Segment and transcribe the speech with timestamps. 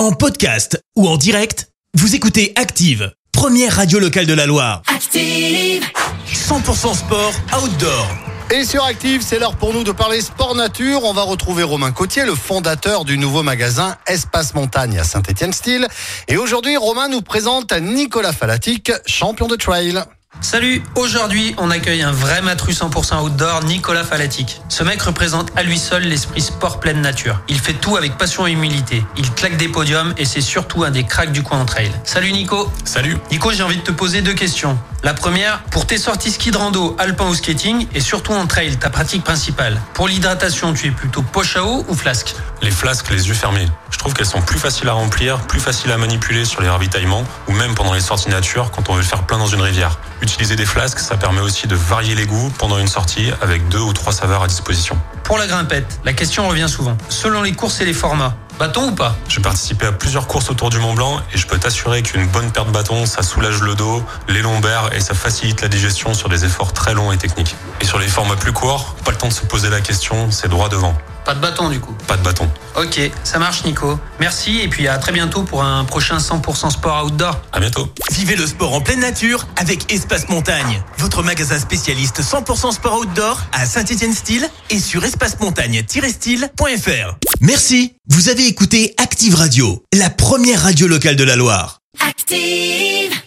[0.00, 4.80] En podcast ou en direct, vous écoutez Active, première radio locale de la Loire.
[4.86, 5.84] Active.
[6.26, 8.08] 100% sport outdoor.
[8.50, 11.04] Et sur Active, c'est l'heure pour nous de parler sport nature.
[11.04, 15.86] On va retrouver Romain Cotier, le fondateur du nouveau magasin Espace Montagne à Saint-Étienne-Style.
[16.28, 20.02] Et aujourd'hui, Romain nous présente Nicolas Falatic, champion de trail.
[20.40, 24.62] Salut, aujourd'hui on accueille un vrai matru 100% outdoor, Nicolas Falatic.
[24.68, 27.40] Ce mec représente à lui seul l'esprit sport pleine nature.
[27.48, 29.04] Il fait tout avec passion et humilité.
[29.16, 31.92] Il claque des podiums et c'est surtout un des cracks du coin en trail.
[32.04, 34.78] Salut Nico Salut Nico, j'ai envie de te poser deux questions.
[35.02, 38.76] La première, pour tes sorties ski de rando, alpin ou skating, et surtout en trail,
[38.76, 39.80] ta pratique principale.
[39.94, 42.34] Pour l'hydratation, tu es plutôt poche à eau ou flasque?
[42.60, 43.66] Les flasques, les yeux fermés.
[43.90, 47.24] Je trouve qu'elles sont plus faciles à remplir, plus faciles à manipuler sur les ravitaillements
[47.48, 49.98] ou même pendant les sorties nature quand on veut faire plein dans une rivière.
[50.22, 53.80] Utiliser des flasques, ça permet aussi de varier les goûts pendant une sortie avec deux
[53.80, 54.98] ou trois saveurs à disposition.
[55.24, 56.96] Pour la grimpette, la question revient souvent.
[57.08, 59.16] Selon les courses et les formats, bâton ou pas?
[59.28, 62.50] J'ai participé à plusieurs courses autour du Mont Blanc et je peux t'assurer qu'une bonne
[62.50, 66.28] paire de bâtons, ça soulage le dos, les lombaires et ça facilite la digestion sur
[66.28, 67.56] des efforts très longs et techniques.
[67.80, 70.48] Et sur les formats plus courts, pas le temps de se poser la question, c'est
[70.48, 70.94] droit devant.
[71.30, 71.94] Pas de bâton du coup.
[72.08, 72.50] Pas de bâton.
[72.74, 74.00] Ok, ça marche Nico.
[74.18, 77.40] Merci et puis à très bientôt pour un prochain 100% sport outdoor.
[77.52, 77.88] À bientôt.
[78.10, 83.40] Vivez le sport en pleine nature avec Espace Montagne, votre magasin spécialiste 100% sport outdoor
[83.52, 87.16] à Saint-Étienne-Style et sur espacemontagne-style.fr.
[87.40, 91.78] Merci, vous avez écouté Active Radio, la première radio locale de la Loire.
[92.04, 93.20] Active.